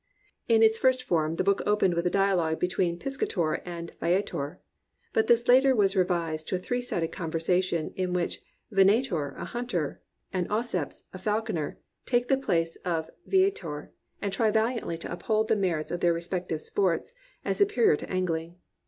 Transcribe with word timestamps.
In 0.47 0.63
its 0.63 0.79
first 0.79 1.03
form 1.03 1.33
the 1.33 1.43
book 1.43 1.61
opened 1.67 1.93
with 1.93 2.07
a 2.07 2.09
dialogue 2.09 2.57
between 2.59 2.97
Piscator 2.97 3.61
and 3.67 3.93
Viator; 3.99 4.59
but 5.13 5.29
later 5.47 5.71
this 5.73 5.77
was 5.77 5.95
re 5.95 6.03
vised 6.03 6.47
to 6.47 6.55
a 6.55 6.57
three 6.57 6.81
sided 6.81 7.09
conversation 7.11 7.93
in 7.95 8.11
which 8.11 8.41
Vena 8.71 9.03
tor, 9.03 9.35
a 9.37 9.45
hunter, 9.45 10.01
and 10.33 10.47
Auceps, 10.49 11.03
a 11.13 11.19
falconer, 11.19 11.77
take 12.07 12.29
the 12.29 12.35
place 12.37 12.77
of 12.77 13.11
Viator 13.27 13.91
and 14.23 14.33
try 14.33 14.49
valiantly 14.49 14.97
to 14.97 15.11
uphold 15.11 15.49
the 15.49 15.55
merits 15.55 15.91
of 15.91 15.99
their 15.99 16.13
respective 16.13 16.61
sports 16.63 17.13
as 17.45 17.57
superior 17.59 17.95
to 17.95 18.09
angling. 18.11 18.55